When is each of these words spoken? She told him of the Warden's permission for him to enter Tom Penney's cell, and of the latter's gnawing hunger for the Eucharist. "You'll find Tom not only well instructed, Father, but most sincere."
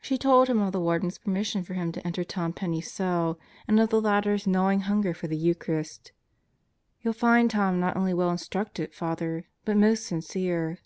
She 0.00 0.18
told 0.18 0.48
him 0.48 0.58
of 0.60 0.72
the 0.72 0.80
Warden's 0.80 1.18
permission 1.18 1.62
for 1.62 1.74
him 1.74 1.92
to 1.92 2.04
enter 2.04 2.24
Tom 2.24 2.52
Penney's 2.52 2.90
cell, 2.90 3.38
and 3.68 3.78
of 3.78 3.90
the 3.90 4.00
latter's 4.00 4.44
gnawing 4.44 4.80
hunger 4.80 5.14
for 5.14 5.28
the 5.28 5.36
Eucharist. 5.36 6.10
"You'll 7.02 7.14
find 7.14 7.48
Tom 7.48 7.78
not 7.78 7.96
only 7.96 8.12
well 8.12 8.30
instructed, 8.32 8.92
Father, 8.92 9.44
but 9.64 9.76
most 9.76 10.06
sincere." 10.06 10.80